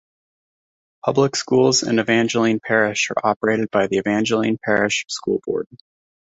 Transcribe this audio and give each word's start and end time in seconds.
Public 1.05 1.35
schools 1.35 1.83
in 1.83 1.99
Evangeline 1.99 2.59
Parish 2.59 3.11
are 3.11 3.23
operated 3.23 3.69
by 3.69 3.85
the 3.85 3.97
Evangeline 3.97 4.57
Parish 4.57 5.05
School 5.09 5.39
Board. 5.45 5.67